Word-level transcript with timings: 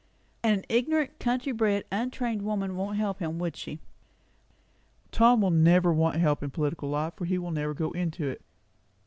"And 0.41 0.57
an 0.61 0.65
ignorant, 0.67 1.19
country 1.19 1.51
bred, 1.51 1.83
untrained 1.91 2.41
woman 2.41 2.75
wouldn't 2.75 2.97
help 2.97 3.19
him, 3.19 3.37
would 3.37 3.55
she?" 3.55 3.77
"Tom 5.11 5.41
will 5.41 5.51
never 5.51 5.93
want 5.93 6.15
help 6.15 6.41
in 6.41 6.49
political 6.49 6.89
life, 6.89 7.13
for 7.17 7.25
he 7.25 7.37
will 7.37 7.51
never 7.51 7.75
go 7.75 7.91
into 7.91 8.27
it. 8.27 8.41